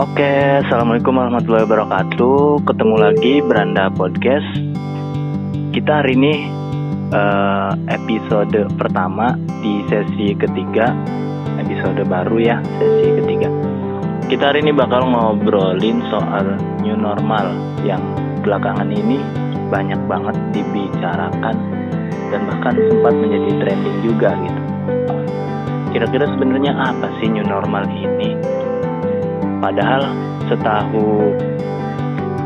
[0.00, 2.64] Oke, assalamualaikum warahmatullahi wabarakatuh.
[2.64, 4.48] Ketemu lagi Beranda Podcast.
[5.76, 6.48] Kita hari ini
[7.12, 10.96] uh, episode pertama di sesi ketiga,
[11.60, 13.52] episode baru ya, sesi ketiga.
[14.24, 17.52] Kita hari ini bakal ngobrolin soal new normal
[17.84, 18.00] yang
[18.40, 19.20] belakangan ini
[19.68, 21.56] banyak banget dibicarakan
[22.32, 24.62] dan bahkan sempat menjadi trending juga gitu.
[25.92, 28.49] Kira-kira sebenarnya apa sih new normal ini?
[29.60, 30.02] Padahal
[30.48, 31.36] setahu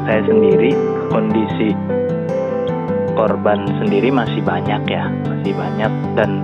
[0.05, 0.75] saya sendiri
[1.15, 1.71] kondisi
[3.15, 6.43] korban sendiri masih banyak ya, masih banyak dan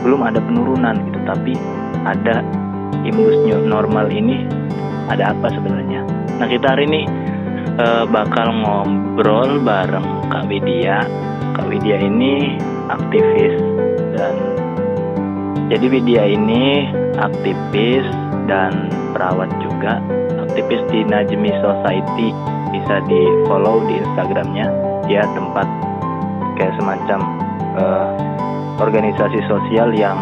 [0.00, 1.20] belum ada penurunan gitu.
[1.28, 1.52] Tapi
[2.08, 2.40] ada
[3.04, 4.48] imbus new normal ini
[5.12, 6.02] ada apa sebenarnya?
[6.40, 7.02] Nah kita hari ini
[7.76, 11.04] uh, bakal ngobrol bareng Kak Widya.
[11.52, 12.56] Kak Widya ini
[12.88, 13.60] aktivis
[14.16, 14.34] dan
[15.68, 16.88] jadi Widya ini
[17.20, 18.08] aktivis
[18.48, 20.00] dan perawat juga
[20.48, 22.28] aktivis di Najmi Society
[22.72, 24.66] bisa di follow di Instagramnya
[25.06, 25.68] dia tempat
[26.58, 27.20] kayak semacam
[27.78, 28.08] uh,
[28.82, 30.18] organisasi sosial yang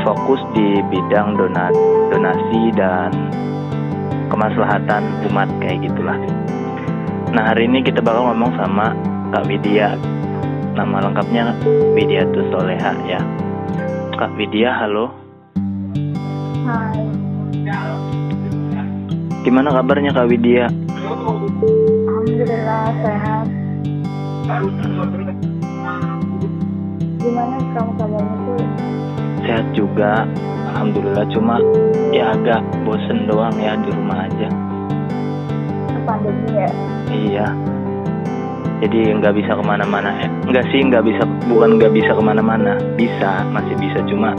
[0.00, 1.74] fokus di bidang donat
[2.08, 3.12] donasi dan
[4.32, 6.16] kemaslahatan umat kayak gitulah.
[7.30, 8.96] Nah hari ini kita bakal ngomong sama
[9.30, 9.94] Kak Widya
[10.74, 11.54] nama lengkapnya
[11.94, 13.20] Widya Soleha ya.
[14.16, 15.12] Kak Widya halo.
[16.66, 16.99] Hai.
[19.40, 20.68] Gimana kabarnya Kak Widya?
[21.00, 23.48] Alhamdulillah sehat.
[27.16, 28.60] Gimana kamu kabarnya tuh?
[29.40, 30.28] Sehat juga,
[30.76, 31.24] Alhamdulillah.
[31.32, 31.56] Cuma
[32.12, 34.48] ya agak bosen doang ya di rumah aja.
[36.04, 36.68] Pandemi ya?
[37.08, 37.46] Iya.
[38.84, 40.20] Jadi nggak bisa ke mana-mana.
[40.20, 41.24] Eh, nggak sih, nggak bisa.
[41.48, 42.76] Bukan nggak bisa ke mana-mana.
[42.92, 44.04] Bisa, masih bisa.
[44.04, 44.36] Cuma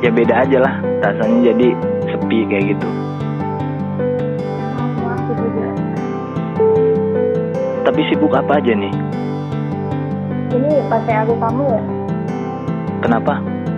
[0.00, 0.74] ya beda aja lah.
[1.04, 1.68] Rasanya jadi
[2.08, 3.07] sepi kayak gitu.
[8.18, 8.90] Sibuk apa aja nih?
[10.50, 11.82] Ini pakai aku kamu ya?
[12.98, 13.34] Kenapa?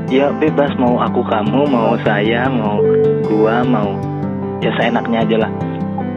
[0.09, 2.81] Ya bebas mau aku kamu, mau saya, mau
[3.29, 4.01] gua, mau
[4.65, 5.53] ya seenaknya aja lah.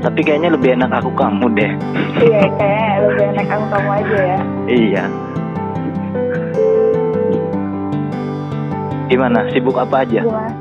[0.08, 1.72] Tapi kayaknya lebih enak aku kamu deh.
[2.24, 4.40] iya, kayak lebih enak aku kamu aja ya.
[4.72, 5.04] iya.
[9.12, 9.52] Gimana?
[9.52, 10.24] Sibuk apa aja?
[10.24, 10.56] Gimana?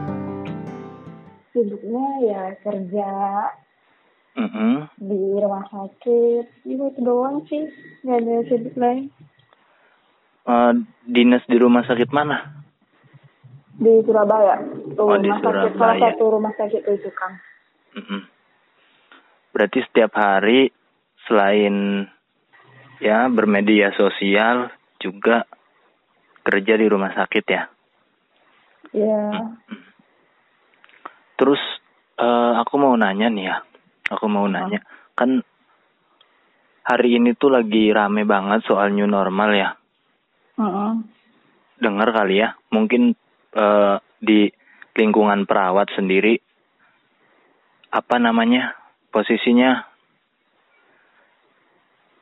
[1.54, 3.10] Sibuknya ya kerja
[4.32, 4.88] Mm-mm.
[4.96, 6.64] di rumah sakit.
[6.64, 7.68] Ibu itu doang sih.
[8.04, 9.12] Gak ada sibuk lain.
[10.42, 10.72] Eh,
[11.06, 12.64] dinas di rumah sakit mana?
[13.76, 14.56] Di Surabaya.
[14.96, 15.44] Oh, di rumah sakit.
[15.44, 16.02] Salah Surabaya.
[16.12, 17.32] satu rumah sakit itu kan.
[17.92, 18.20] Mm-mm.
[19.52, 20.72] Berarti setiap hari
[21.28, 22.08] selain
[23.04, 25.44] ya bermedia sosial juga
[26.42, 27.62] kerja di rumah sakit ya.
[28.96, 29.22] Ya.
[31.36, 31.62] Terus
[32.16, 33.56] eh, aku mau nanya nih ya,
[34.12, 34.84] aku mau nanya,
[35.16, 35.40] kan
[36.84, 39.70] hari ini tuh lagi rame banget soal new normal ya.
[40.60, 40.92] Heeh.
[41.80, 43.16] Dengar kali ya, mungkin
[43.56, 44.52] eh, di
[44.92, 46.36] lingkungan perawat sendiri
[47.92, 48.72] apa namanya
[49.12, 49.84] posisinya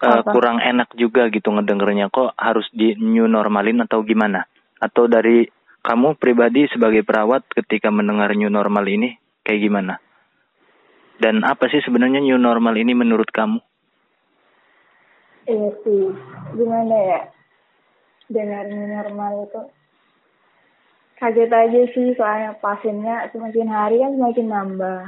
[0.01, 0.33] Apa?
[0.33, 4.49] kurang enak juga gitu ngedengernya kok harus di new normalin atau gimana?
[4.81, 5.45] Atau dari
[5.85, 10.01] kamu pribadi sebagai perawat ketika mendengar new normal ini kayak gimana?
[11.21, 13.61] Dan apa sih sebenarnya new normal ini menurut kamu?
[15.45, 16.05] Iya sih,
[16.57, 17.21] gimana ya?
[18.33, 19.63] Dengar new normal itu
[21.21, 25.01] kaget aja sih soalnya pasiennya semakin hari kan semakin nambah.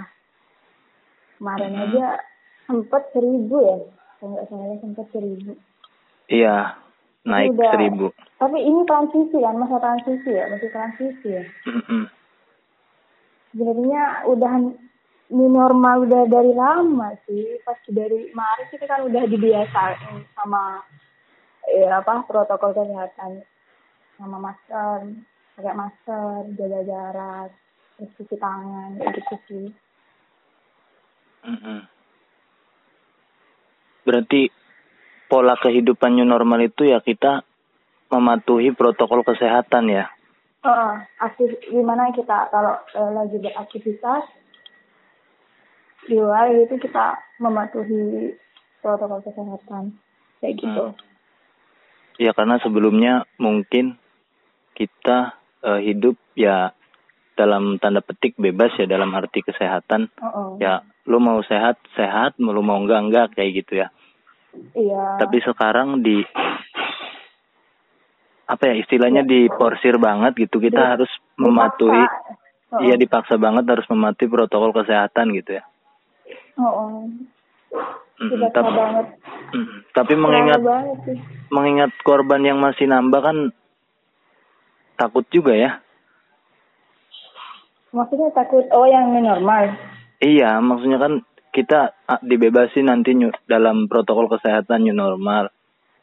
[1.40, 1.84] Kemarin Hmm.
[1.88, 2.06] aja
[2.68, 3.76] sempet seribu ya,
[4.20, 5.52] kalau nggak salah sempet seribu.
[6.28, 6.76] Iya,
[7.24, 7.72] naik Udah.
[7.72, 8.06] seribu.
[8.36, 11.44] Tapi ini transisi kan, masa transisi ya, masih transisi ya.
[11.64, 12.04] Mm-mm.
[13.52, 14.52] Sebenarnya udah
[15.32, 20.84] new normal udah dari lama sih, pas dari Maret kita kan udah dibiasain sama
[21.72, 23.40] ya apa protokol kesehatan
[24.20, 24.98] sama masker,
[25.56, 27.48] pakai masker, jaga jarak,
[27.96, 29.66] terus cuci tangan, gitu sih.
[34.04, 34.52] Berarti
[35.26, 37.42] pola kehidupan new normal itu ya kita
[38.12, 40.06] mematuhi protokol kesehatan ya.
[40.62, 44.41] Heeh, aktif gimana kita kalau eh, lagi beraktivitas
[46.06, 48.34] di luar itu kita mematuhi
[48.82, 49.94] protokol kesehatan
[50.42, 50.84] kayak gitu.
[50.92, 50.98] Hmm.
[52.18, 53.96] Ya karena sebelumnya mungkin
[54.74, 56.74] kita eh, hidup ya
[57.38, 60.10] dalam tanda petik bebas ya dalam arti kesehatan.
[60.10, 60.50] Heeh.
[60.58, 63.88] Ya lu mau sehat sehat, lu mau enggak enggak kayak gitu ya.
[64.76, 65.22] Iya.
[65.22, 66.20] Tapi sekarang di
[68.42, 72.20] apa ya istilahnya diporsir banget gitu kita Di- harus mematuhi Dipaksa.
[72.72, 72.82] Heeh.
[72.84, 75.64] iya dipaksa banget harus mematuhi protokol kesehatan gitu ya
[76.58, 76.90] Oh, oh.
[78.22, 79.06] Mm, tapi, banget.
[79.56, 81.18] mm, tapi mengingat banget sih.
[81.50, 83.36] mengingat korban yang masih nambah kan
[84.94, 85.82] takut juga ya.
[87.92, 89.74] Maksudnya takut, oh yang normal.
[90.22, 95.52] Iya, maksudnya kan kita ah, dibebasin nanti new, dalam protokol kesehatan new normal.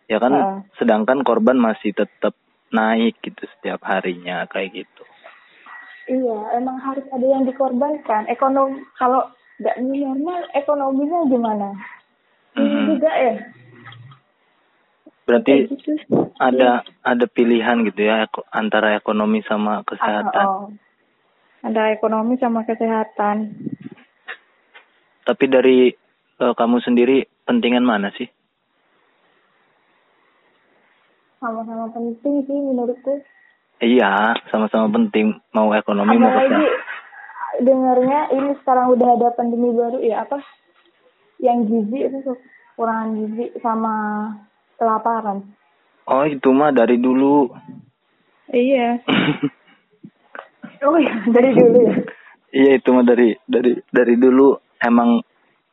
[0.06, 0.58] Ya kan, Heeh.
[0.78, 2.38] sedangkan korban masih tetap
[2.70, 5.04] naik gitu setiap harinya kayak gitu.
[6.10, 8.26] Iya, emang harus ada yang dikorbankan.
[8.30, 9.30] Ekonomi kalau
[9.60, 11.70] nggak new normal, ekonominya gimana?
[12.56, 12.86] Ini Mhm.
[12.96, 13.36] juga ya.
[15.30, 15.92] Berarti Kayak gitu.
[16.42, 20.46] ada ada pilihan gitu ya antara ekonomi sama kesehatan.
[20.48, 20.68] oh.
[21.60, 23.52] Ada ekonomi sama kesehatan.
[25.28, 25.92] Tapi dari
[26.40, 28.26] eh, kamu sendiri pentingan mana sih?
[31.40, 33.20] Sama-sama penting sih menurutku.
[33.80, 36.89] Iya, sama-sama penting mau ekonomi mau Apalagi kesehatan.
[37.60, 40.40] Dengarnya ini sekarang udah ada pandemi baru ya apa?
[41.40, 43.96] Yang gizi itu kekurangan gizi sama
[44.80, 45.44] kelaparan.
[46.10, 47.52] Oh, itu mah dari dulu.
[48.50, 49.00] Iya.
[50.80, 51.96] Oh iya, dari dulu ya.
[52.56, 55.20] Iya, itu mah dari dari dari dulu emang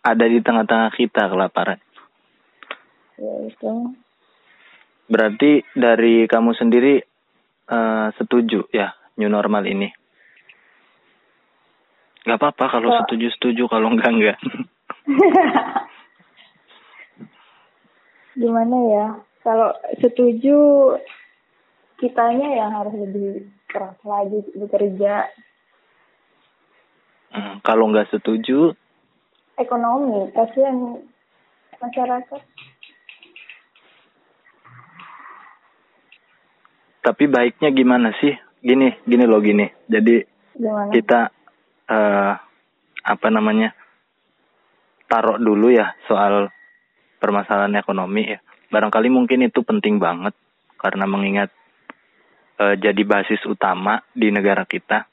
[0.03, 1.79] ada di tengah-tengah kita kelaparan.
[3.15, 3.95] Ya itu.
[5.07, 6.99] Berarti dari kamu sendiri
[7.71, 9.95] eh, setuju ya new normal ini?
[12.27, 14.39] Gak apa-apa kalau Kok- setuju setuju kalau enggak enggak.
[18.43, 19.07] Gimana ya?
[19.47, 19.71] Kalau
[20.03, 20.59] setuju
[22.03, 25.31] kitanya yang harus lebih keras lagi bekerja
[27.27, 28.73] Hmm, kalau enggak setuju,
[29.61, 31.05] ekonomi kasihan
[31.77, 32.41] masyarakat
[37.07, 38.35] tapi baiknya gimana sih?
[38.59, 39.69] Gini, gini loh gini.
[39.87, 40.27] Jadi
[40.59, 40.91] gimana?
[40.91, 41.31] kita
[41.87, 42.35] eh
[43.07, 43.71] apa namanya
[45.07, 46.51] taruh dulu ya soal
[47.23, 48.39] permasalahan ekonomi ya.
[48.67, 50.35] Barangkali mungkin itu penting banget
[50.77, 51.55] karena mengingat
[52.59, 55.07] eh, jadi basis utama di negara kita.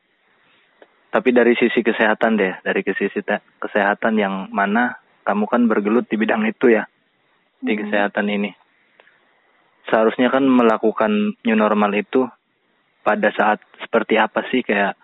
[1.14, 3.22] Tapi dari sisi kesehatan deh dari sisi
[3.62, 6.90] kesehatan yang mana kamu kan bergelut di bidang itu ya
[7.62, 7.82] di Hmm.
[7.86, 8.52] kesehatan ini.
[9.88, 12.26] Seharusnya kan melakukan new normal itu
[13.06, 14.98] pada saat seperti apa sih kayak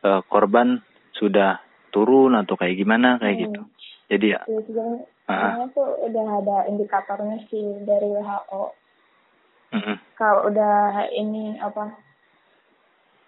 [0.00, 0.80] eh, korban
[1.20, 1.60] sudah
[1.92, 3.42] turun atau kayak gimana kayak Hmm.
[3.44, 3.62] gitu.
[4.08, 5.36] Jadi ya, Ya, sebenarnya Ah.
[5.54, 8.62] sebenarnya tuh udah ada indikatornya sih dari WHO.
[9.70, 10.74] mm-mm, Kalau udah
[11.12, 11.94] ini apa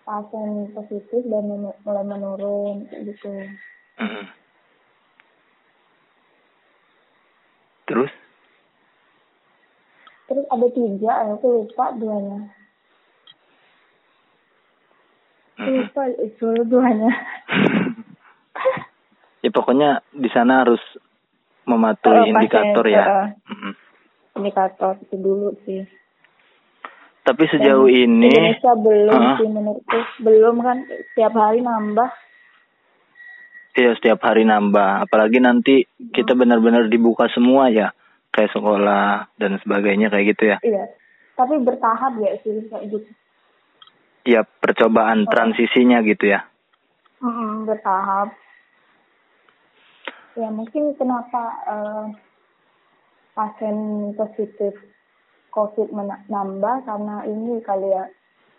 [0.03, 3.31] pasien positif dan men- mulai menurun gitu.
[4.01, 4.25] mm-mm.
[7.85, 8.11] Terus,
[10.23, 12.41] Terus ada tiga, aku lupa duanya.
[15.61, 15.87] Mm-mm.
[15.87, 17.13] Lupa itu duanya.
[19.43, 20.81] ya pokoknya di sana harus
[21.63, 23.05] mematuhi pasien, indikator ya.
[23.05, 23.27] uh,
[24.35, 25.83] indikator itu dulu sih.
[27.23, 29.37] Tapi sejauh Dan ini, Indonesia belum Ah.
[29.39, 30.77] sih menurutku belum kan
[31.13, 32.11] setiap hari nambah.
[33.73, 35.07] ya setiap hari nambah.
[35.07, 35.75] Apalagi nanti
[36.13, 37.95] kita benar-benar dibuka semua ya,
[38.29, 40.57] kayak sekolah dan sebagainya kayak gitu ya.
[40.61, 40.85] Iya.
[41.33, 43.09] Tapi bertahap ya sih kayak gitu.
[44.29, 45.31] Ya percobaan Oh.
[45.31, 46.45] transisinya gitu ya.
[47.19, 48.35] Mm-mm, bertahap.
[50.33, 52.07] Ya mungkin kenapa eh,
[53.37, 53.77] pasien
[54.17, 54.73] positif
[55.53, 58.09] COVID mena- nambah karena ini kali ya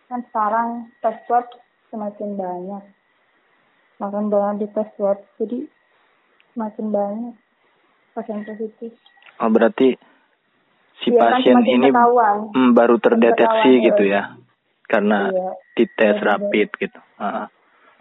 [0.10, 0.70] kan sekarang
[1.02, 1.50] tes swab
[1.90, 2.84] semakin banyak,
[3.98, 5.66] makin banyak di tes swab jadi
[6.54, 7.34] makin banyak
[8.14, 8.94] pasien positif.
[9.42, 9.98] Oh berarti
[11.02, 12.38] si kan, pasien semakin ini ketahuan.
[12.54, 13.42] hmm, baru terdeteksi
[13.74, 14.24] Ketahuan, gitu ya,
[14.86, 15.50] karena Iya.
[15.74, 17.00] dites Iya, rapid gitu.
[17.18, 17.50] Ah,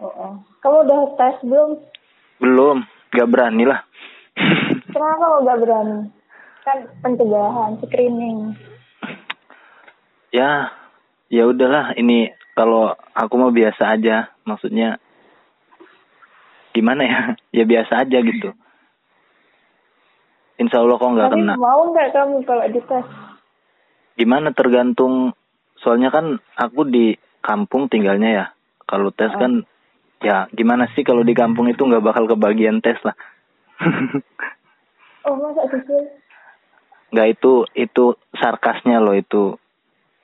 [0.03, 0.33] Oh, oh.
[0.61, 1.71] Kamu udah tes belum?
[2.43, 3.85] belum, gak berani lah.
[4.93, 5.97] Kenapa kamu gak berani?
[6.63, 8.37] Kan pencegahan, screening.
[10.31, 10.71] ya,
[11.27, 11.93] ya udahlah.
[11.93, 14.97] Ini kalau aku mau biasa aja, maksudnya
[16.71, 17.21] gimana ya?
[17.57, 18.49] Ya biasa aja gitu.
[20.57, 21.53] Insya Allah kok nggak kena.
[21.57, 23.05] mau nggak kamu kalau dites?
[24.15, 25.33] Gimana tergantung.
[25.81, 28.45] Soalnya kan aku di kampung tinggalnya ya.
[28.85, 29.39] Kalau tes Ah.
[29.41, 29.65] kan,
[30.23, 33.15] ya gimana sih kalau di kampung itu nggak bakal kebagian tes lah.
[35.27, 36.23] Oh masa sih?
[37.13, 39.53] nggak itu itu sarkasnya loh itu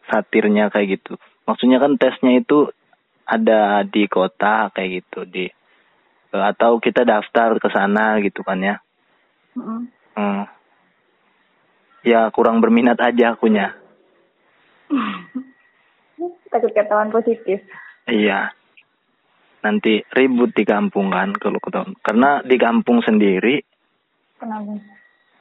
[0.10, 2.74] satirnya kayak gitu maksudnya kan tesnya itu
[3.29, 5.46] ada di kota kayak gitu di
[6.34, 8.82] eh, atau kita daftar ke sana gitu kan ya
[9.53, 9.86] Mm-mm.
[10.18, 10.50] Hmm.
[12.01, 13.77] ya kurang berminat aja akunya
[16.50, 17.62] Takut ketahuan positif.
[18.10, 18.50] iya
[19.60, 23.63] nanti ribut di kampung kan kalau ketahuan karena di kampung sendiri
[24.39, 24.72] Kenapa?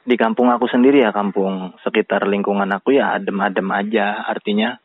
[0.03, 4.27] Di kampung aku sendiri ya, kampung sekitar lingkungan aku ya adem-adem aja.
[4.27, 4.75] Artinya,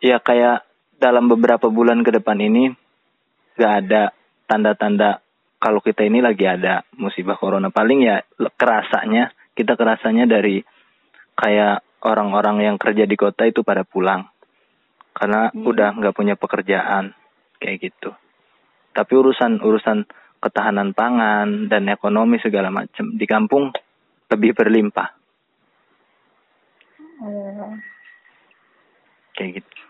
[0.00, 0.64] ya kayak
[0.96, 2.72] dalam beberapa bulan ke depan ini
[3.58, 4.02] gak ada
[4.46, 5.20] tanda-tanda
[5.58, 7.68] kalau kita ini lagi ada musibah corona.
[7.74, 8.20] Paling ya
[8.56, 10.60] kerasanya, kita kerasanya dari
[11.34, 14.28] kayak orang-orang yang kerja di kota itu pada pulang.
[15.14, 15.64] Karena Hmm.
[15.64, 17.14] udah nggak punya pekerjaan
[17.64, 18.12] kayak gitu.
[18.92, 20.04] Tapi urusan urusan
[20.44, 23.72] ketahanan pangan dan ekonomi segala macam di kampung
[24.28, 25.08] lebih berlimpah
[27.24, 27.72] Eh,
[29.38, 29.80] kayak gitu.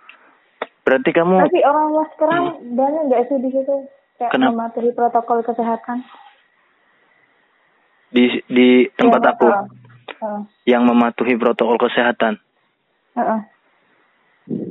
[0.87, 2.45] Berarti kamu Tapi orang tua sekarang
[2.79, 3.75] banyak nggak sih di situ
[4.21, 4.53] kayak Kenapa?
[4.55, 6.07] mematuhi protokol kesehatan?
[8.15, 12.39] di di tempat Ya, aku uh, yang mematuhi protokol kesehatan
[13.19, 13.41] uh, uh.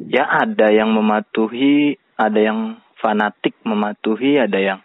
[0.07, 4.79] ya ada yang mematuhi, ada yang fanatik mematuhi, ada yang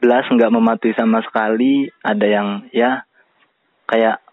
[0.00, 3.04] belas nggak mematuhi sama sekali, ada yang ya
[3.84, 4.24] kayak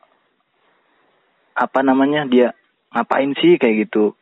[1.51, 2.56] apa namanya dia
[2.96, 4.16] ngapain sih kayak gitu.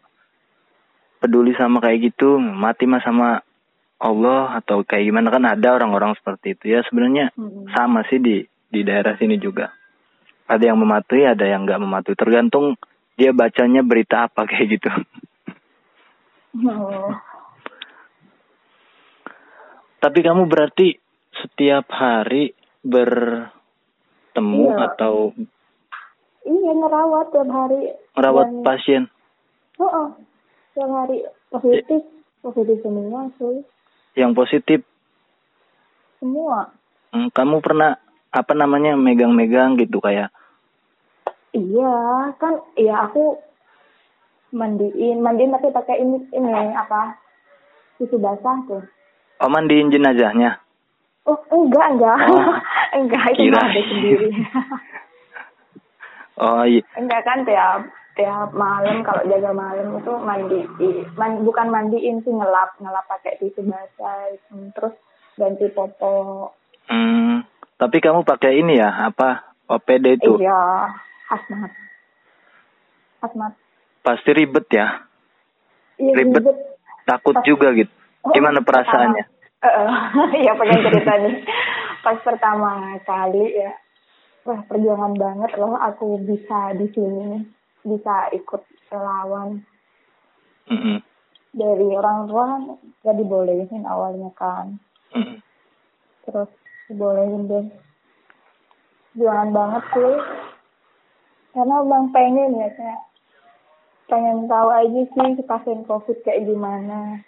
[1.22, 3.46] Peduli sama kayak gitu mati mah sama
[4.00, 6.74] Allah atau kayak gimana kan ada orang-orang seperti itu.
[6.74, 7.70] Ya sebenarnya Mm-mm.
[7.76, 9.70] sama sih di di daerah sini juga.
[10.50, 12.18] Ada yang mematuhi ada yang nggak mematuhi.
[12.18, 12.80] Tergantung
[13.20, 14.90] dia bacanya berita apa kayak gitu.
[16.66, 17.29] Oh.
[20.00, 20.96] Tapi kamu berarti
[21.36, 24.78] setiap hari bertemu Iya.
[24.90, 25.36] atau
[26.42, 27.94] Iya ngerawat tiap hari.
[28.16, 29.04] merawat Dan- pasien?
[29.76, 30.08] Oh, oh.
[30.72, 32.02] tiap hari positif,
[32.42, 33.64] positif semua sih,
[34.14, 34.80] Yang positif,
[36.18, 36.72] semua.
[37.10, 37.96] Hmm, kamu pernah
[38.30, 40.32] apa namanya megang-megang gitu kayak
[41.50, 41.92] Iya,
[42.36, 43.40] kan iya aku
[44.52, 47.18] mandiin, mandiin tapi pakai ini ini apa?
[47.98, 48.84] Tisu basah tuh.
[49.40, 50.60] Oh mandiin jenazahnya?
[51.26, 52.18] Oh, enggak, enggak.
[52.26, 52.54] Oh,
[52.98, 54.30] enggak, itu ada sendiri.
[56.40, 57.84] Oh iya, enggak kan tiap
[58.16, 60.60] tiap malam kalau jaga malam itu mandi
[61.16, 64.72] man, bukan mandiin sih ngelap ngelap pakai tisu basah itu.
[64.72, 64.96] terus
[65.36, 66.56] ganti popok
[66.88, 67.44] Hmm,
[67.76, 70.40] tapi kamu pakai ini ya apa OPD itu?
[70.40, 70.88] iya
[71.28, 71.72] hazmat
[73.20, 73.52] hazmat
[74.00, 74.96] Pasti ribet ya,
[76.00, 76.40] iya Ribet.
[76.40, 76.56] ribet
[77.04, 77.92] takut Pas- juga gitu.
[78.26, 79.26] Oh, Gimana perasaannya?
[80.40, 81.36] Iya pengen cerita nih.
[82.00, 83.76] Pas pertama kali ya,
[84.48, 87.44] wah perjuangan banget loh aku bisa di sini,
[87.84, 89.60] bisa ikut relawan
[90.72, 91.04] Mm-mm,
[91.52, 92.48] dari orang tua
[93.04, 94.80] gak dibolehin awalnya kan,
[95.12, 95.44] mm-mm.
[96.24, 96.50] terus
[96.88, 97.68] dibolehin deh.
[99.12, 100.16] Perjuangan banget sih,
[101.52, 103.02] karena bang pengen ya kayak
[104.08, 107.20] pengen tahu aja sih pasien covid kayak gimana.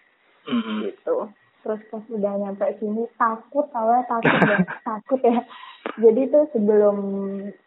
[0.48, 0.90] Mm-mm.
[0.90, 1.30] gitu.
[1.62, 4.60] Terus pas udah nyampe sini takut awalnya takut ya.
[4.90, 5.46] Takut ya.
[6.02, 6.98] Jadi tuh sebelum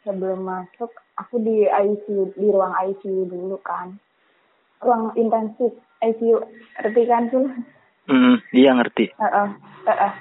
[0.02, 3.95] sebelum masuk aku di ICU di ruang ICU dulu kan.
[4.83, 5.71] Ruang intensif
[6.02, 6.43] ICU
[6.83, 7.47] ngerti kan tuh
[8.04, 9.16] Mm-mm, Iya ngerti.
[9.16, 9.49] Heeh,
[9.88, 10.12] heeh.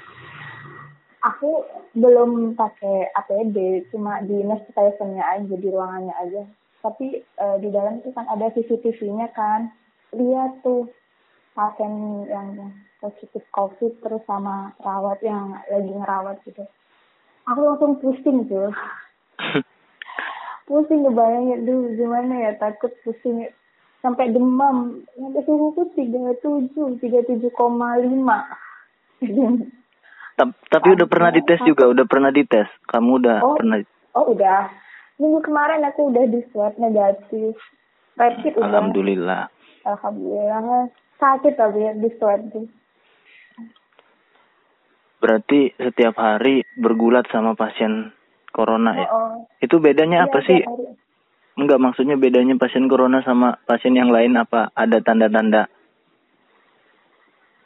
[1.24, 1.68] aku
[2.00, 6.44] belum pakai APD cuma di nurse station-nya aja di ruangannya aja.
[6.80, 9.72] Tapi eh, di dalam itu kan ada CCTV-nya kan.
[10.16, 10.88] Lihat tuh
[11.54, 11.94] pasien
[12.26, 16.66] yang positif COVID terus sama perawat yang lagi ngerawat gitu.
[17.46, 18.70] Aku langsung pusing tuh.
[20.68, 23.52] pusing ngebayangin dulu gimana ya takut pusing
[24.00, 28.48] sampai demam sampai suhuku tiga tujuh tiga tujuh koma lima
[30.34, 32.66] Ta- Tapi udah pernah dites juga, udah pernah dites.
[32.90, 33.54] Kamu udah Oh.
[33.56, 33.78] pernah
[34.18, 34.70] oh udah
[35.18, 37.54] minggu kemarin aku udah di swab negatif
[38.18, 39.44] rapid udah Alhamdulillah.
[39.84, 40.90] alhamdulillah
[41.24, 42.68] sakit tapi ya di swab tuh
[45.24, 48.12] Berarti setiap hari bergulat sama pasien
[48.52, 49.08] corona ya.
[49.08, 49.34] oh, oh.
[49.64, 50.60] Itu bedanya apa Iya, sih?
[50.68, 51.00] hari.
[51.56, 54.68] Enggak maksudnya bedanya pasien corona sama pasien yang lain apa?
[54.76, 55.72] Ada tanda-tanda?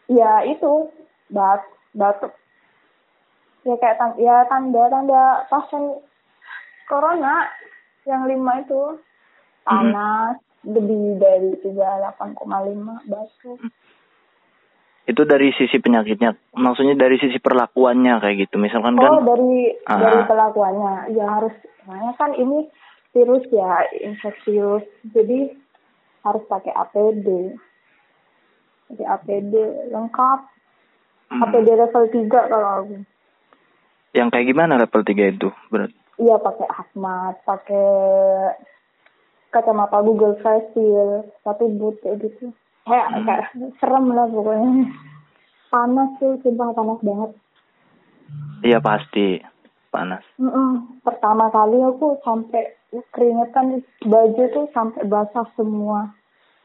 [0.08, 0.88] ya itu
[1.28, 1.60] bat
[1.92, 2.32] batuk
[3.68, 6.00] ya kayak tan ya tanda tanda pasien
[6.88, 7.52] corona
[8.08, 9.04] yang lima itu
[9.68, 13.60] panas lebih dari tiga delapan koma lima batuk
[15.08, 16.36] Itu dari sisi penyakitnya.
[16.52, 18.60] Maksudnya dari sisi perlakuannya kayak gitu.
[18.60, 20.04] Misalkan oh kan dari Ah.
[20.04, 21.56] dari pelakuannya ya harus
[21.88, 22.68] makanya kan ini
[23.16, 25.56] virus ya infeksius jadi
[26.28, 27.56] harus pakai APD
[28.92, 29.54] jadi APD
[29.96, 30.40] lengkap
[31.32, 33.08] hmm, APD level 3 kalau aku
[34.18, 35.50] yang kayak gimana level 3 itu?
[36.18, 37.90] Iya pakai hazmat, pakai
[39.50, 42.52] kacamata Google Face Shield, satu boot kayak gitu.
[42.88, 43.26] Kayak, Hmm.
[43.28, 43.46] kayak
[43.80, 44.92] serem lah pokoknya.
[45.68, 47.32] Panas tuh, sumpah panas banget.
[48.64, 49.44] Iya pasti.
[49.88, 50.22] panas.
[50.38, 51.00] Mm-mm.
[51.02, 52.76] Pertama kali aku sampai
[53.16, 56.12] keringetan baju tuh sampai basah semua.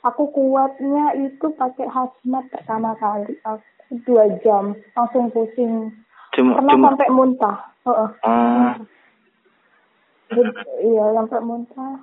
[0.02, 3.38] Aku kuatnya itu pakai hazmat pertama kali.
[3.46, 3.62] Aku
[4.04, 5.94] dua jam langsung pusing.
[6.34, 7.56] Cuma Pernah cuma sampai muntah.
[7.86, 8.10] Heeh.
[8.26, 8.70] oh,
[10.34, 10.50] Jadi,
[10.82, 11.94] iya sampai muntah.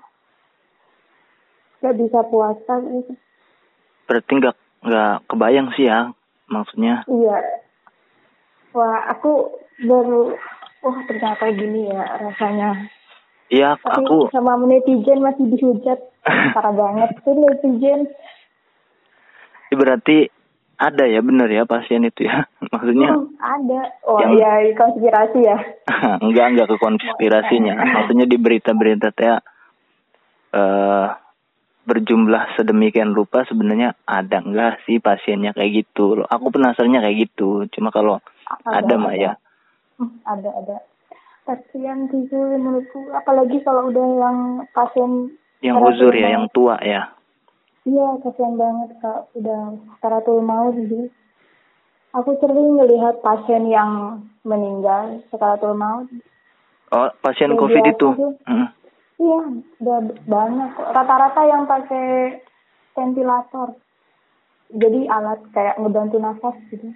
[1.80, 3.14] Gak bisa puasa gitu.
[4.04, 6.10] berarti nggak nggak kebayang sih ya
[6.50, 7.06] maksudnya.
[7.06, 7.38] Iya.
[8.74, 10.34] Wah, aku baru
[10.82, 12.90] wah ternyata gini ya rasanya.
[13.50, 16.00] Iya, Tapi aku sama netizen masih dihujat.
[16.58, 18.10] Parah banget tuh netizen.
[19.70, 20.18] Ya, berarti
[20.76, 22.50] ada ya bener ya pasien itu ya.
[22.74, 23.82] Maksudnya Hmm, ada.
[24.06, 25.58] Oh Yang- iya, konspirasi ya.
[26.26, 27.74] enggak enggak ke konspirasinya.
[27.78, 29.38] Maksudnya di berita-berita teh
[30.50, 31.08] eh
[31.90, 36.28] berjumlah sedemikian rupa sebenarnya ada enggak sih pasiennya kayak gitu loh.
[36.30, 37.66] Aku penasarannya kayak gitu.
[37.74, 38.22] Cuma kalau
[38.70, 39.34] ada, mah ya.
[39.98, 40.78] Hmm, ada ada.
[41.74, 41.82] Sih
[42.30, 43.10] Zul, menurutku.
[43.10, 44.38] Apalagi kalau udah yang
[44.70, 45.34] pasien
[45.66, 47.10] Yang uzur ya, yang tua ya.
[47.90, 49.34] Iya, kasihan banget kak.
[49.34, 51.10] Udah karatul maut sih.
[52.14, 56.06] Aku sering melihat pasien yang meninggal sekaratul maut.
[56.94, 58.10] Oh, pasien COVID itu.
[59.20, 59.40] Iya,
[59.84, 60.72] udah banyak.
[60.80, 62.40] Rata-rata yang pakai
[62.96, 63.76] ventilator.
[64.72, 66.88] Jadi alat kayak ngebantu nafas gitu.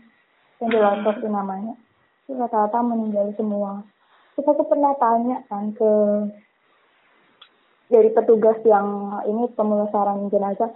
[0.63, 1.75] Ventilator itu namanya.
[2.23, 3.83] Itu rata-rata meninggal semua.
[4.33, 5.91] Terus aku pernah tanya kan ke
[7.91, 10.73] dari petugas yang ini pemulasaran jenazah,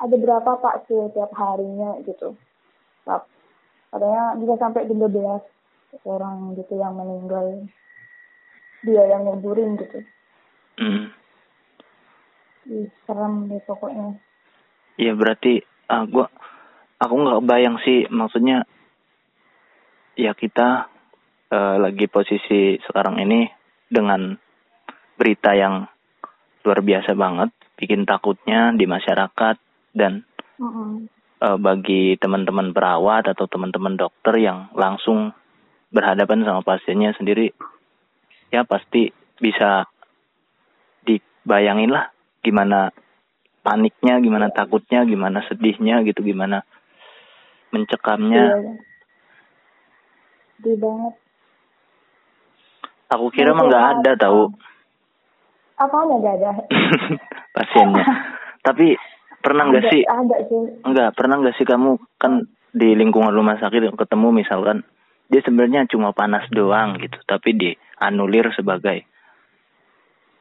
[0.00, 2.32] ada berapa pak sih tiap harinya gitu.
[3.04, 5.44] Katanya bisa sampai 13
[6.08, 7.68] orang gitu yang meninggal.
[8.86, 10.00] Dia yang nguburin gitu.
[10.80, 11.06] Mm.
[12.64, 14.18] Ih, serem deh pokoknya.
[14.96, 16.26] Iya berarti ah, gua
[16.98, 18.64] aku nggak bayang sih maksudnya
[20.14, 20.88] ya kita
[21.50, 23.46] eh, lagi posisi sekarang ini
[23.90, 24.34] dengan
[25.18, 25.86] berita yang
[26.64, 29.56] luar biasa banget bikin takutnya di masyarakat
[29.92, 30.24] dan
[30.58, 31.10] Mm-mm.
[31.42, 35.34] eh, bagi teman-teman perawat atau teman-teman dokter yang langsung
[35.94, 37.54] berhadapan sama pasiennya sendiri
[38.50, 39.86] ya pasti bisa
[41.44, 42.08] dibayangin lah
[42.40, 42.88] gimana
[43.60, 46.64] paniknya, gimana takutnya, gimana sedihnya gitu, gimana
[47.72, 48.44] mencekamnya.
[48.48, 48.72] Iya.
[50.56, 51.14] Sedih banget.
[53.12, 54.22] Aku kira mah Mungkin nggak ada apa?
[54.24, 54.42] tahu
[55.74, 56.50] Apanya gak ada?
[57.54, 58.04] pasiennya.
[58.62, 58.94] Tapi
[59.42, 60.02] pernah nggak sih?
[60.06, 60.62] Ada sih.
[60.86, 64.86] Enggak, pernah nggak sih kamu kan di lingkungan rumah sakit ketemu misalkan
[65.30, 69.06] dia sebenarnya cuma panas doang gitu, tapi dianulir sebagai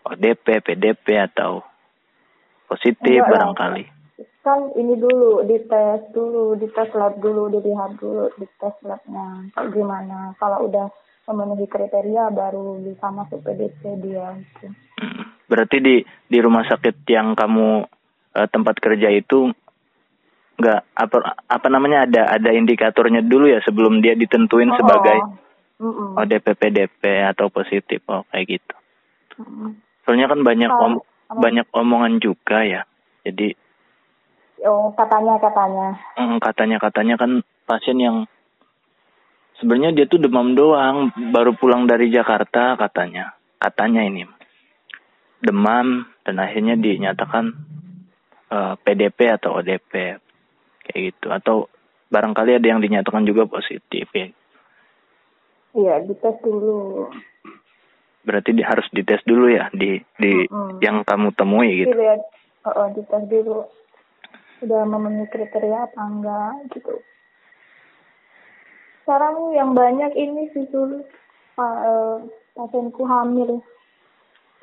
[0.04, 1.63] ODP, PDP atau
[2.68, 3.32] positif Enggak lah.
[3.32, 3.84] barangkali.
[4.44, 9.48] Kan ini dulu, dites dulu, dites lab dulu, dilihat dulu, dites labnya.
[9.72, 10.36] Gimana.
[10.36, 10.92] Kalau udah
[11.32, 14.36] memenuhi kriteria baru bisa masuk PDP dia.
[14.36, 14.68] Gitu.
[15.00, 15.24] Hmm.
[15.48, 17.88] Berarti di di rumah sakit yang kamu
[18.36, 19.52] eh, tempat kerja itu
[20.54, 21.18] nggak apa
[21.50, 25.42] apa namanya ada ada indikatornya dulu ya sebelum dia ditentuin Oh, sebagai oh.
[25.84, 26.16] Mm-mm.
[26.16, 28.76] ODP, PDP atau positif oh kayak gitu.
[29.42, 29.83] Mm-mm.
[30.04, 31.39] Soalnya kan banyak om apa?
[31.39, 32.82] banyak omongan juga ya.
[33.24, 33.56] Jadi
[34.63, 35.92] Oh, katanya katanya.
[36.16, 37.32] mm, katanya katanya kan
[37.68, 38.18] pasien yang
[39.60, 44.24] sebenarnya dia tuh demam doang baru pulang dari Jakarta katanya katanya ini
[45.44, 47.52] demam dan akhirnya dinyatakan
[48.48, 49.92] eh, PDP atau ODP
[50.88, 51.68] kayak gitu atau
[52.08, 54.32] barangkali ada yang dinyatakan juga positif ya
[55.74, 57.10] Iya, dites dulu.
[58.23, 60.79] Berarti di, harus dites dulu ya di di Mm-mm.
[60.79, 62.21] yang kamu temui gitu Dilihat,
[62.63, 63.67] oh, oh, dites dulu.
[64.63, 66.95] Udah memenuhi kriteria apa enggak gitu.
[69.03, 71.03] Sekarang yang banyak ini sih Sul,
[71.53, 72.15] pa, eh,
[72.55, 73.59] pasienku hamil.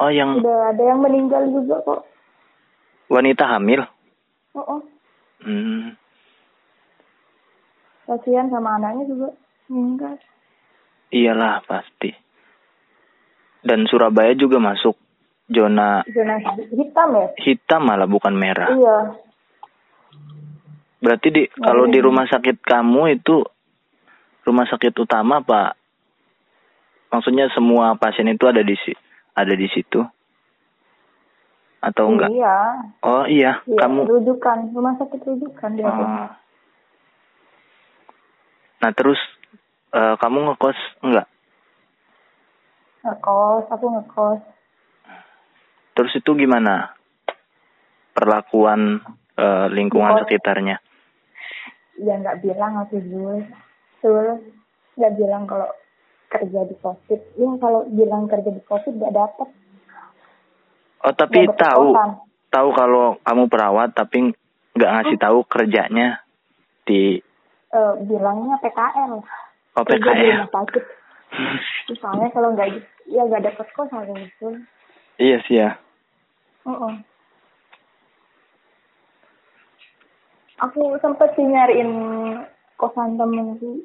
[0.01, 2.03] oh yang Udah ada yang meninggal juga kok.
[3.07, 3.85] wanita hamil
[4.51, 4.81] Oh, oh.
[5.45, 5.93] hmm,
[8.03, 9.29] Kasihan sama anaknya juga
[9.69, 10.17] meninggal.
[11.11, 12.11] iyalah pasti
[13.67, 14.97] dan Surabaya juga masuk
[15.51, 16.37] zona Zona
[16.73, 17.27] hitam ya?
[17.43, 18.99] hitam malah bukan merah Iya.
[21.01, 23.41] Berarti di kalau di rumah sakit kamu itu
[24.45, 25.73] rumah sakit utama Pak.
[27.11, 28.93] Maksudnya semua pasien itu ada di si
[29.33, 30.05] ada di situ
[31.81, 32.29] atau enggak?
[32.29, 32.57] Iya.
[33.01, 35.89] Oh iya, Iya, kamu rujukan, rumah sakit rujukan dia.
[35.89, 36.29] Oh.
[38.85, 39.19] Nah, terus
[39.97, 41.27] eh, kamu ngekos enggak?
[43.01, 44.41] Ngekos, aku ngekos.
[45.93, 46.93] Terus itu gimana?
[48.13, 49.01] Perlakuan
[49.35, 50.23] eh, lingkungan Ngekos.
[50.27, 50.77] sekitarnya.
[51.97, 53.41] Ya nggak bilang aku Zul.
[53.99, 54.27] Zul
[54.95, 55.69] nggak bilang kalau
[56.29, 59.49] kerja di covid ya kalau bilang kerja di covid gak dapet
[61.01, 62.11] Oh tapi Nggak tahu berkosan.
[62.49, 64.31] tahu kalau kamu perawat tapi
[64.71, 66.21] nggak ngasih tahu kerjanya
[66.85, 67.19] di
[67.69, 69.13] Eh, bilangnya PKL
[69.73, 70.37] oh, kerja di PKL.
[70.37, 70.85] rumah sakit
[71.87, 72.69] misalnya kalau nggak
[73.07, 74.59] ya nggak dapet kosan gitu
[75.21, 75.77] Iya sih ya.
[76.65, 76.95] Heeh.
[80.65, 81.93] Aku sempet sih nyariin
[82.81, 83.85] kosan temenku.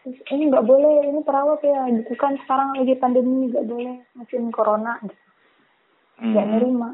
[0.00, 1.84] Terus ini nggak boleh, ini perawat ya.
[1.92, 4.96] Gitu kan sekarang lagi pandemi nggak boleh musim corona.
[5.04, 5.16] Gitu.
[6.24, 6.52] Nggak Hmm.
[6.56, 6.90] nerima.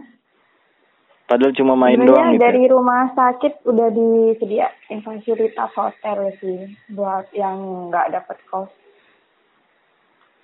[1.26, 2.42] Padahal cuma main Sebenarnya doang gitu.
[2.46, 8.70] dari rumah sakit udah disediain fasilitas hotel sih buat yang nggak dapet kos.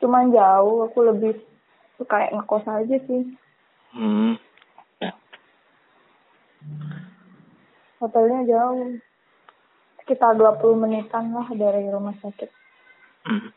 [0.03, 1.39] Cuman jauh, aku lebih
[1.95, 3.23] suka kayak ngekos aja sih.
[3.95, 4.35] Hmm.
[4.99, 5.15] Ya.
[8.03, 8.99] Hotelnya jauh.
[10.03, 12.51] Sekitar 20 menitan lah dari rumah sakit.
[13.23, 13.55] Hmm.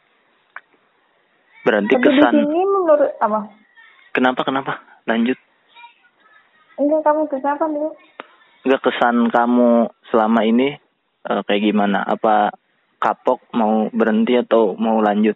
[1.65, 3.49] Berarti Tapi di kesan sini menurut apa?
[4.13, 4.73] kenapa kenapa?
[5.09, 5.41] Lanjut.
[6.77, 7.89] Enggak kamu kenapa dulu?
[8.61, 10.77] Enggak kesan kamu selama ini
[11.25, 12.05] eh, kayak gimana?
[12.05, 12.53] Apa
[13.01, 15.33] kapok mau berhenti atau mau lanjut?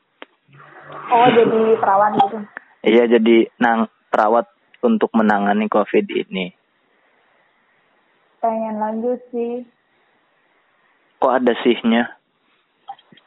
[0.89, 2.37] Oh jadi perawat gitu.
[2.85, 4.49] Iya jadi nang perawat
[4.81, 6.53] untuk menangani COVID ini.
[8.39, 9.67] Pengen lanjut sih.
[11.19, 12.17] Kok ada sihnya?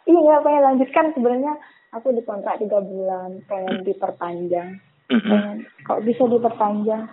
[0.08, 1.54] Iya pengen lanjut kan sebenarnya
[1.94, 3.44] aku dikontrak tiga bulan.
[3.46, 4.80] Pengen diperpanjang.
[5.06, 7.06] Pengen kok bisa diperpanjang?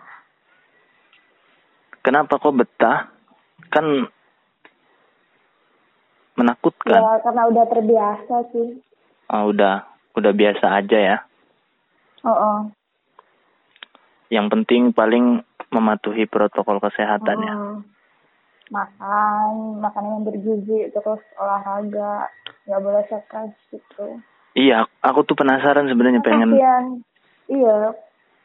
[2.00, 3.12] Kenapa kok betah?
[3.70, 4.08] Kan
[6.40, 7.04] menakutkan.
[7.04, 8.80] Ya karena udah terbiasa sih.
[9.30, 11.18] Oh, udah udah biasa aja ya.
[12.26, 12.60] Oh, oh.
[14.30, 17.56] Yang penting paling mematuhi protokol kesehatan ya.
[17.56, 17.78] Hmm.
[18.70, 22.30] Makan, makanan yang bergizi, terus olahraga,
[22.70, 24.22] nggak boleh stres gitu.
[24.54, 26.86] Iya, aku tuh penasaran sebenarnya pengen Kasian,
[27.50, 27.78] iya,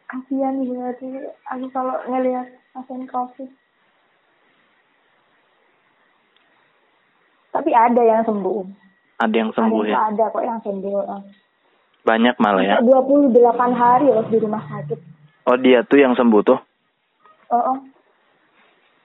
[0.08, 1.08] kasian berarti
[1.52, 3.50] aku kalau ngelihat pasien covid.
[7.52, 8.64] Tapi ada yang sembuh.
[9.14, 9.96] ada yang sembuh ada, ya.
[10.10, 10.96] Ada kok yang sembuh.
[12.04, 12.76] Banyak malah ya.
[12.84, 13.32] 28
[13.72, 15.00] hari loh di rumah sakit.
[15.48, 16.60] Oh, dia tuh yang sembuh tuh.
[17.48, 17.78] Oh, oh.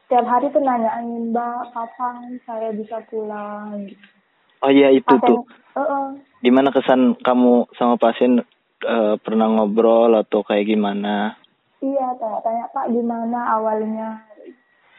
[0.07, 3.87] Setiap hari tuh nanyain, Mbak, kapan saya bisa pulang?
[3.87, 4.19] Gitu.
[4.59, 5.47] Oh iya itu tuh.
[5.77, 6.05] Oh, oh.
[6.43, 8.43] Gimana kesan kamu sama pasien
[8.83, 11.39] eh, pernah ngobrol atau kayak gimana?
[11.79, 14.19] Iya, tanya-tanya Pak gimana awalnya.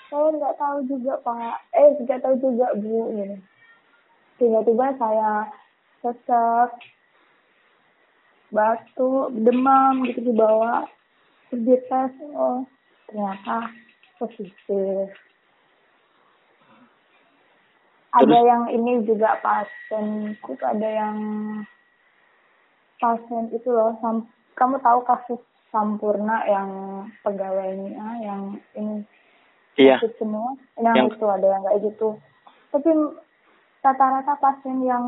[0.08, 1.56] Saya nggak tahu juga Pak.
[1.76, 3.12] Eh, nggak tahu juga Bu.
[3.12, 3.36] Gitu.
[4.40, 5.44] Tiba-tiba saya
[6.00, 6.70] sesak,
[8.50, 10.86] batuk, demam gitu dibawa.
[11.50, 12.62] Terus dites, oh
[13.06, 13.70] ternyata
[14.18, 15.10] positif.
[18.10, 18.46] Ada Terus?
[18.46, 21.16] yang ini juga pasienku ada yang
[22.98, 26.70] pasien itu loh, sam- kamu tahu kasus Sampurna yang
[27.22, 29.06] pegawainya yang ini
[29.78, 30.02] Iya.
[30.18, 32.08] semua, yang, Yang- itu ada yang kayak gitu.
[32.74, 32.90] Tapi
[33.80, 35.04] rata-rata pasien yang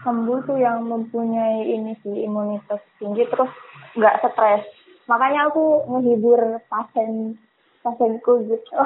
[0.00, 3.50] sembuh tuh yang mempunyai ini sih imunitas tinggi terus
[3.94, 4.62] nggak stres.
[5.06, 7.34] Makanya aku ngehibur pasien
[7.80, 8.74] pasienku gitu.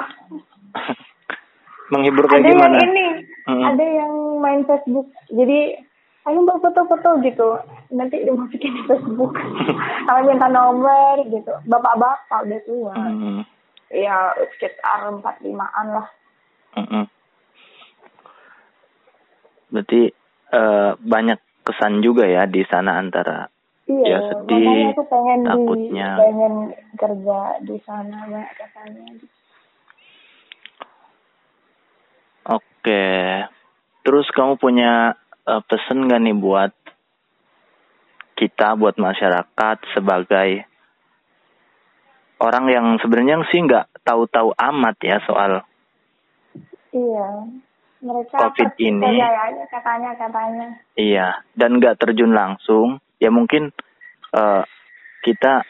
[1.91, 2.79] Menghibur ada kayak yang gimana?
[2.81, 3.07] ini,
[3.41, 3.63] Mm.
[3.67, 5.11] ada yang main Facebook.
[5.27, 5.75] Jadi
[6.23, 7.59] ayo mbak foto-foto gitu.
[7.91, 9.35] Nanti dimasukin di Facebook.
[10.07, 11.51] Kami minta nomor gitu.
[11.67, 12.95] Bapak-bapak udah tua.
[12.95, 13.43] Hmm,
[13.91, 16.07] Ya sekitar empat limaan lah.
[16.79, 17.11] mm-mm.
[19.71, 20.11] Berarti
[20.51, 23.47] eh, banyak kesan juga ya di sana antara
[23.91, 26.11] Iya, Ya, sedih, aku pengen takutnya.
[26.15, 26.55] di pengen
[26.95, 29.07] kerja di sana banyak kesannya.
[32.47, 33.07] Oke.
[34.07, 36.73] Terus kamu punya eh, pesan gak nih buat
[38.39, 40.71] kita, buat masyarakat sebagai
[42.41, 45.61] orang yang sebenarnya sih nggak tahu-tahu amat ya soal
[46.91, 47.29] Iya,
[48.01, 49.21] mereka Covid ini.
[49.21, 50.69] aja katanya katanya.
[50.97, 52.99] iya dan nggak terjun langsung.
[53.21, 53.69] Ya mungkin
[54.33, 54.63] eh,
[55.21, 55.65] kita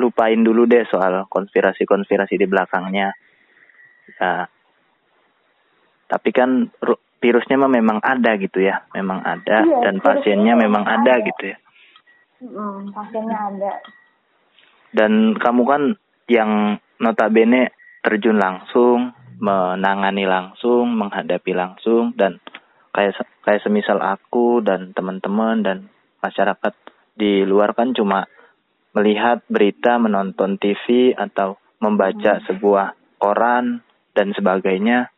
[0.00, 3.12] lupain dulu deh soal konspirasi-konspirasi di belakangnya.
[4.16, 4.48] Ya.
[6.08, 10.82] Tapi kan ru- virusnya mah memang ada gitu ya, memang ada Iya, dan pasiennya memang
[10.82, 11.26] memang ada ada.
[11.28, 11.56] gitu ya.
[12.40, 13.72] Mm, pasiennya ada.
[14.90, 15.82] Dan kamu kan
[16.26, 16.50] yang
[16.96, 22.38] notabene terjun langsung, menangani langsung, menghadapi langsung dan
[22.92, 25.78] kayak kayak semisal aku dan teman-teman dan
[26.20, 26.76] masyarakat
[27.16, 28.28] di luar kan cuma
[28.92, 33.80] melihat berita, menonton TV atau membaca sebuah koran
[34.12, 35.08] dan sebagainya.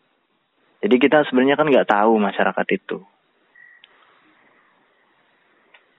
[0.82, 2.98] Jadi kita sebenarnya kan nggak tahu masyarakat itu.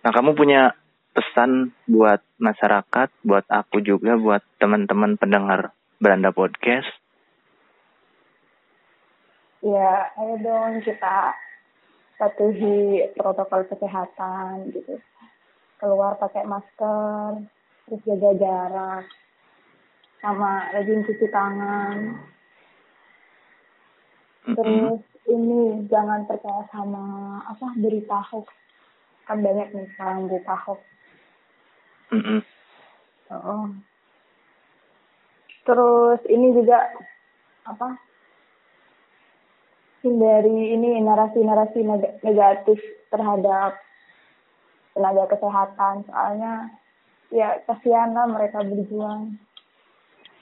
[0.04, 0.76] Nah, kamu punya
[1.16, 5.72] pesan buat masyarakat, buat aku juga, buat teman-teman pendengar
[6.04, 7.03] Beranda Podcast?
[9.64, 11.40] Ya, ayo dong kita
[12.20, 15.00] patuhi protokol kesehatan gitu.
[15.80, 17.48] Keluar pakai masker,
[17.88, 19.08] terus jaga jarak,
[20.20, 22.20] sama rajin cuci tangan.
[24.52, 25.00] Terus
[25.32, 28.52] ini jangan percaya sama apa berita hoax.
[29.24, 30.84] Kan banyak nih sekarang berita hoax.
[33.32, 33.72] Oh.
[35.64, 36.84] Terus ini juga
[37.64, 37.96] apa?
[40.04, 42.76] Hindari ini narasi-narasi neg- negatif
[43.08, 43.80] terhadap
[44.92, 46.04] tenaga kesehatan.
[46.12, 46.76] Soalnya
[47.32, 49.40] ya kasihan lah mereka berjuang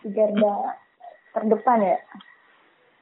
[0.02, 0.82] di garda
[1.38, 1.98] terdepan ya.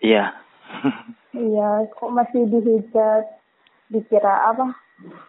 [0.03, 0.25] Iya.
[1.29, 3.21] Iya, kok masih dihujat,
[3.93, 4.73] dikira apa?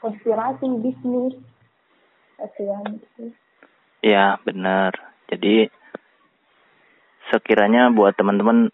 [0.00, 1.36] Konspirasi bisnis.
[2.40, 3.36] Kasihan gitu.
[4.00, 4.96] Iya, benar.
[5.28, 5.68] Jadi
[7.28, 8.72] sekiranya buat teman-teman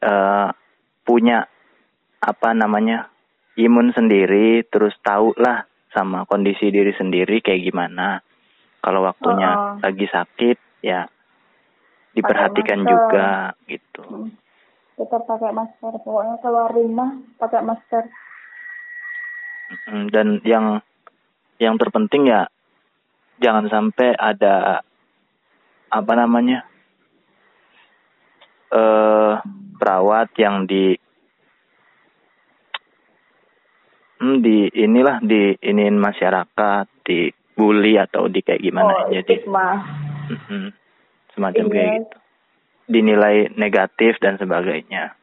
[0.00, 0.48] eh,
[1.04, 1.44] punya
[2.22, 3.10] apa namanya
[3.58, 8.22] imun sendiri, terus tahu lah sama kondisi diri sendiri kayak gimana.
[8.78, 9.74] Kalau waktunya Oh.
[9.82, 11.10] lagi sakit, ya
[12.14, 14.02] diperhatikan juga gitu.
[14.06, 14.30] Hmm.
[14.96, 15.92] Tetap pakai masker.
[16.04, 18.04] Pokoknya keluar rumah pakai masker.
[19.88, 20.66] Mm, Dan yang
[21.56, 22.44] yang terpenting ya
[23.40, 24.84] jangan sampai ada
[25.88, 26.68] apa namanya
[28.72, 29.34] eh
[29.80, 30.96] perawat yang di
[34.22, 39.82] hmm, di inilah di iniin masyarakat dibully atau di kayak gimana oh, jadi stigma.
[40.30, 40.64] mm-mm,
[41.32, 41.72] semacam Iya.
[41.72, 42.16] kayak gitu
[42.84, 45.18] dinilai negatif dan sebagainya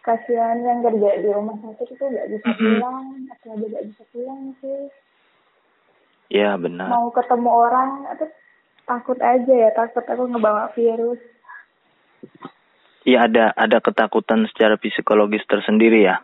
[0.00, 2.60] Kasihan yang kerja di rumah sakit itu nggak bisa Mhm.
[2.76, 3.06] pulang.
[3.24, 4.80] Aja nggak bisa pulang sih.
[6.28, 8.26] ya benar Mau ketemu orang, itu
[8.84, 9.70] takut aja ya.
[9.72, 11.16] Takut aku ngebawa virus.
[13.04, 16.20] Iya ada ada ketakutan secara psikologis tersendiri ya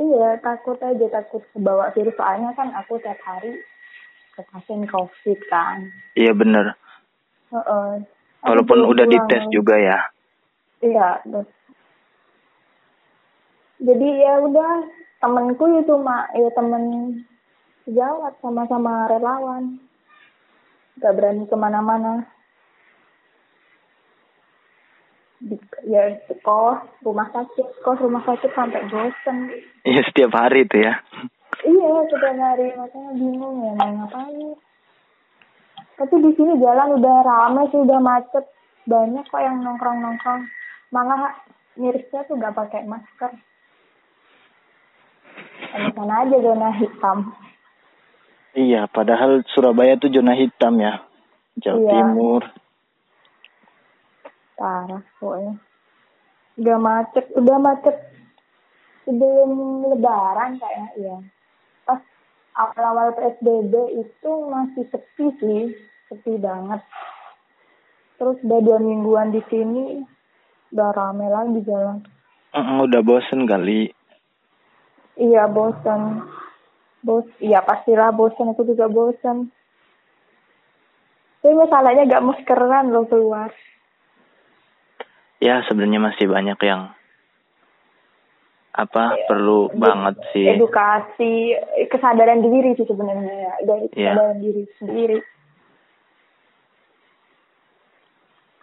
[0.00, 1.06] Iya, takut aja.
[1.12, 2.16] Takut kebawa virus.
[2.16, 3.60] Soalnya kan aku tiap hari
[4.32, 5.92] ke pasien COVID kan.
[6.16, 6.72] iya benar
[7.52, 7.90] Heeh.
[8.42, 10.00] Aku walaupun udah dites juga ya
[10.82, 11.46] Iya, terus.
[13.78, 14.82] Jadi ya udah
[15.22, 16.82] temenku itu mak, ya temen
[17.86, 19.78] sejawat sama-sama relawan.
[20.98, 22.26] Gak berani ke mana-mana.
[25.42, 25.58] Di,
[25.90, 26.06] ya
[26.46, 29.50] kos, rumah sakit, kos rumah sakit sampai bosen.
[29.82, 30.94] Iya setiap hari itu ya.
[31.66, 34.54] Iya, setiap hari makanya bingung ya mau ngapain.
[35.98, 38.46] Tapi di sini jalan udah rame sih, udah macet.
[38.86, 40.42] Banyak kok yang nongkrong-nongkrong.
[40.90, 41.38] Malah
[41.78, 43.30] mirisnya tuh gak pakai masker.
[45.72, 47.18] Sana aja zona hitam.
[48.52, 51.00] Iya, padahal Surabaya tuh zona hitam ya.
[51.56, 51.90] Jawa Iya.
[51.90, 52.42] Timur.
[54.62, 55.58] Parah pokoknya.
[56.54, 57.96] Udah macet, udah macet
[59.02, 59.50] sebelum
[59.90, 61.16] lebaran kayaknya ya.
[61.82, 61.98] Pas
[62.54, 63.74] awal-awal PSBB
[64.06, 65.62] itu masih sepi sih,
[66.06, 66.78] sepi banget.
[68.22, 70.06] Terus udah dua mingguan di sini,
[70.70, 71.98] udah rame lagi jalan.
[72.54, 73.90] Udah bosen kali.
[75.18, 76.22] Iya bosan.
[77.02, 79.50] Bos, iya pastilah bosan, aku juga bosan.
[81.42, 83.50] Tapi masalahnya gak maskeran loh keluar.
[85.42, 86.94] Ya sebenarnya masih banyak yang
[88.72, 89.26] apa Iya.
[89.28, 90.48] perlu banget sih.
[90.48, 91.52] edukasi
[91.92, 94.16] kesadaran diri sih sebenarnya ya dari Iya.
[94.16, 95.18] kesadaran diri sendiri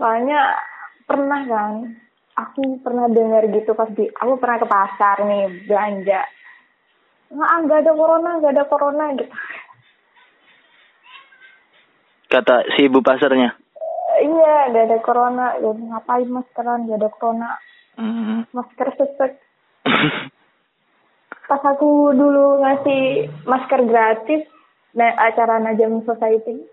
[0.01, 0.57] soalnya
[1.05, 1.71] pernah kan
[2.33, 6.21] aku pernah dengar gitu pas di aku pernah ke pasar nih belanja
[7.29, 9.35] nggak ah, nggak ada corona nggak ada corona gitu
[12.29, 13.57] Kata si ibu pasarnya.
[14.17, 15.45] Iya nggak ada corona.
[15.61, 17.49] Ya, ngapain maskeran nggak ada corona.
[17.99, 18.47] Mm.
[18.55, 19.43] masker sesek
[21.51, 24.47] pas aku dulu ngasih masker gratis
[24.95, 26.63] nah acara Najam Society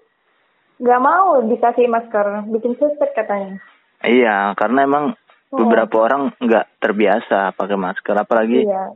[0.79, 2.47] nggak mau dikasih masker.
[2.53, 3.59] Bikin sesek katanya.
[4.05, 5.05] Iya, karena emang
[5.47, 5.63] Oh.
[5.63, 8.91] beberapa orang nggak terbiasa pakai masker, apalagi iya.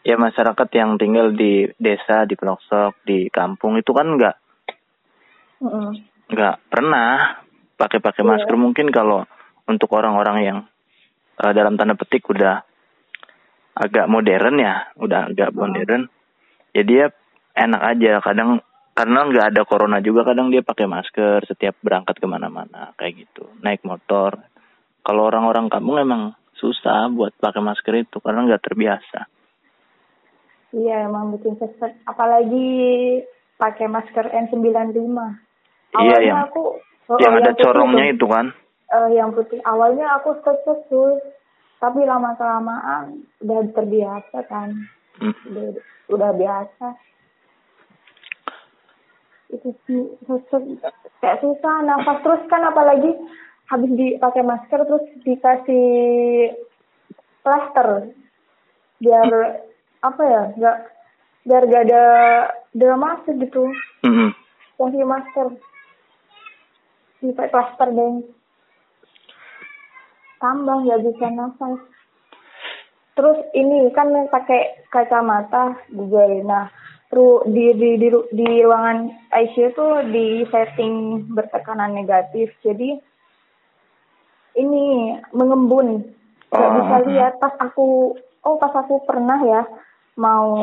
[0.00, 4.36] ya masyarakat yang tinggal di desa, di pelosok, di kampung itu kan nggak
[6.32, 7.44] nggak pernah
[7.78, 8.28] pakai-pakai Iya.
[8.34, 8.56] masker.
[8.58, 9.24] Mungkin kalau
[9.64, 10.58] untuk orang-orang yang
[11.38, 12.66] eh, dalam tanda petik udah
[13.78, 15.62] agak modern ya, udah agak Oh.
[15.62, 16.10] modern,
[16.74, 17.04] ya dia
[17.54, 18.18] enak aja.
[18.18, 18.58] Kadang
[18.90, 23.46] karena nggak ada corona juga, kadang dia pakai masker setiap berangkat ke mana-mana kayak gitu,
[23.62, 24.34] naik motor.
[25.00, 26.22] Kalau orang-orang kampung emang
[26.58, 29.30] susah buat pakai masker itu karena nggak terbiasa.
[30.74, 32.02] Iya emang bikin sesek.
[32.02, 32.66] Apalagi
[33.54, 34.98] pakai masker N95.
[34.98, 38.14] Iya, Awalnya yang- aku oh, yang oh, ada corongnya tuh.
[38.16, 38.46] itu kan
[38.88, 39.60] Eh, yang putih.
[39.68, 41.20] Awalnya aku sesek tuh.
[41.78, 44.74] Tapi lama kelamaan udah terbiasa kan.
[45.20, 45.36] Hmm.
[45.46, 45.66] Udah,
[46.10, 46.86] udah biasa.
[49.52, 50.08] Itu sih.
[51.20, 53.12] Kayak susah nafas terus kan apalagi
[53.68, 55.86] habis dipakai masker terus dikasih
[57.44, 58.16] plaster
[58.98, 59.28] biar
[60.00, 60.78] apa ya nggak
[61.44, 62.04] biar gak ada
[62.72, 63.68] darah masuk gitu
[64.04, 64.32] Mm-mm.
[64.80, 65.46] kasih masker
[67.20, 68.38] dipakai plaster deh
[70.38, 71.80] tambah nggak bisa nafas.
[73.18, 76.66] Terus ini kan pakai kacamata juga nah
[77.10, 82.54] ru di di di, di ruangan ICU tuh di setting bertekanan negatif.
[82.62, 82.94] Jadi
[84.58, 86.14] ini mengembun.
[86.48, 86.74] Nggak Oh.
[86.80, 87.32] bisa lihat.
[87.42, 88.14] Pas aku
[88.46, 89.66] oh pas aku pernah ya
[90.14, 90.54] mau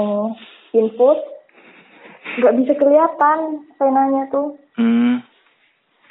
[0.72, 1.20] input
[2.40, 4.56] nggak bisa kelihatan penanya tuh.
[4.80, 5.22] Hmm.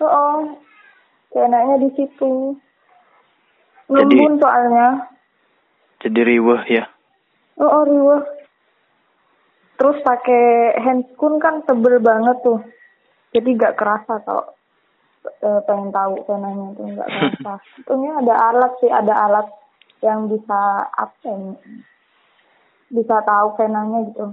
[0.03, 0.39] Oh, oh.
[1.35, 2.59] enaknya di situ.
[3.91, 4.89] Jadi- Ngembun soalnya.
[6.05, 6.85] jadi riweh ya
[7.57, 8.23] Oh, oh riweh.
[9.79, 12.61] Terus pakai handscoon kan tebel banget tuh.
[13.35, 14.47] Jadi gak kerasa kalau
[15.25, 17.53] eh, pengen tahu penanya tuh nggak kerasa.
[17.83, 19.47] Untungnya ada alat sih, ada alat
[20.05, 20.61] yang bisa
[20.93, 21.57] apa
[22.93, 24.27] bisa tahu penanya gitu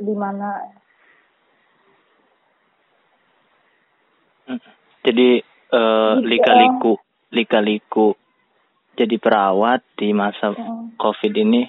[0.00, 0.50] di mana.
[4.46, 4.79] Mm.
[5.10, 6.26] Jadi Gitu.
[6.26, 6.92] lika-liku
[7.30, 8.08] lika-liku
[8.94, 10.98] jadi perawat di masa Mm.
[10.98, 11.66] covid ini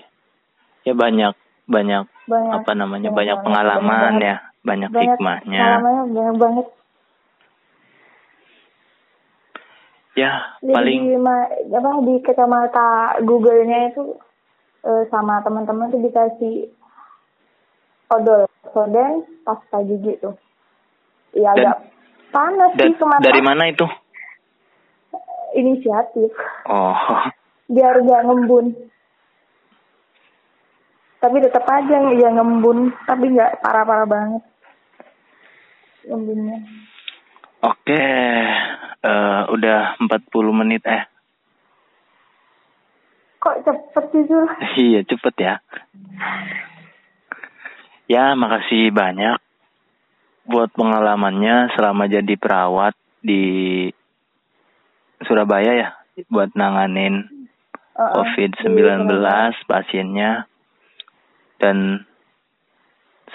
[0.81, 1.33] ya banyak
[1.65, 6.35] banyak Banyak apa namanya banyak banyak banget, pengalaman banyak ya banyak, banyak hikmahnya pengalamannya banyak
[6.37, 6.67] banget.
[10.11, 11.15] ya Jadi paling di
[11.71, 12.89] apa di kacamata
[13.21, 14.03] Google-nya itu
[14.81, 16.67] eh, sama teman-teman tuh dikasih
[18.09, 20.35] odol soden pasta gigi tuh.
[21.31, 21.77] Iya Dan- agak
[22.31, 23.21] panas da- sih ke mata.
[23.21, 23.85] dari mana itu?
[25.51, 26.31] Inisiatif.
[26.65, 26.95] Oh.
[27.67, 28.71] Biar gak ngembun.
[31.21, 34.43] Tapi tetap aja ya ngembun, tapi nggak parah-parah banget.
[36.07, 36.57] Ngembunnya.
[37.61, 38.03] oke.
[39.01, 41.03] Eh, udah 40 menit eh.
[43.37, 44.45] Kok cepet sih Zul?
[44.77, 45.53] iya cepet ya.
[48.05, 49.41] Ya makasih banyak
[50.45, 53.87] buat pengalamannya selama jadi perawat di
[55.21, 55.89] Surabaya ya
[56.27, 57.47] buat nanganin
[57.93, 58.13] Uh-uh.
[58.17, 59.05] COVID-19
[59.69, 60.49] pasiennya
[61.61, 62.07] dan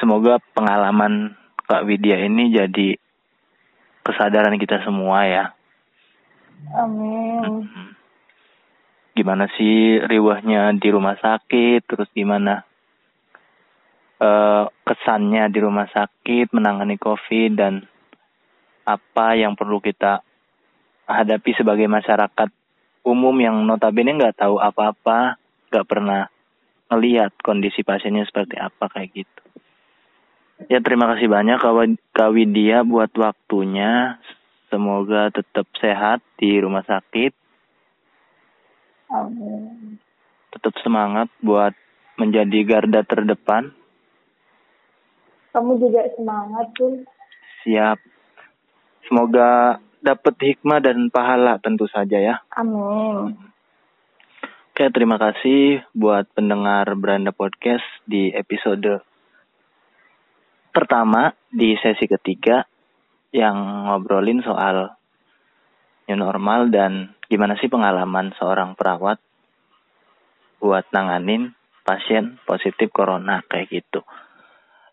[0.03, 2.99] semoga pengalaman Kak Widya ini jadi
[4.03, 5.45] kesadaran kita semua ya.
[6.75, 7.71] Amin.
[9.15, 12.66] Gimana sih riwahnya di rumah sakit, terus gimana
[14.17, 17.85] eh kesannya di rumah sakit menangani COVID dan
[18.87, 20.23] apa yang perlu kita
[21.05, 22.49] hadapi sebagai masyarakat
[23.07, 25.39] umum yang notabene nggak tahu apa-apa,
[25.71, 26.27] nggak pernah
[26.91, 29.43] ngelihat kondisi pasiennya seperti apa kayak gitu.
[30.67, 31.61] Ya terima kasih banyak
[32.33, 34.19] Widya buat waktunya.
[34.67, 37.31] Semoga tetap sehat di rumah sakit,
[39.15, 39.95] Amin.
[40.51, 41.71] tetap semangat buat
[42.19, 43.71] menjadi garda terdepan.
[45.57, 47.01] Kamu juga semangat tuh.
[47.65, 47.97] Siap.
[49.09, 52.45] Semoga dapat hikmah dan pahala tentu saja ya.
[52.53, 53.33] Amin.
[54.77, 59.01] Oke, terima kasih buat pendengar Beranda Podcast di episode
[60.77, 62.69] pertama di sesi ketiga
[63.33, 63.57] yang
[63.89, 64.93] ngobrolin soal
[66.05, 69.17] new normal dan gimana sih pengalaman seorang perawat
[70.61, 74.05] buat nanganin pasien positif corona kayak gitu.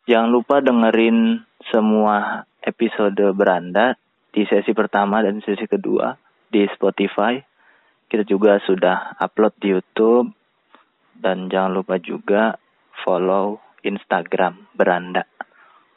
[0.03, 1.39] Jangan lupa dengerin
[1.71, 3.95] semua episode Beranda
[4.35, 6.11] di sesi pertama dan sesi kedua
[6.51, 7.39] di Spotify.
[8.11, 10.27] Kita juga sudah upload di YouTube
[11.15, 12.60] dan jangan lupa juga
[13.08, 15.23] follow Instagram Beranda.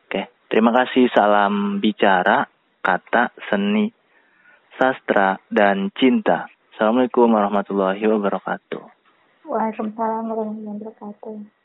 [0.07, 1.11] Oke, terima kasih.
[1.11, 2.47] Salam bicara,
[2.79, 3.91] kata, seni,
[4.79, 6.47] sastra, dan cinta.
[6.79, 8.87] Assalamualaikum warahmatullahi wabarakatuh.
[9.51, 11.56] Waalaikumsalam warahmatullahi wabarakatuh.